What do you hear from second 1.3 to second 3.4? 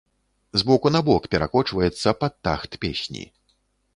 перакочваецца пад тахт песні.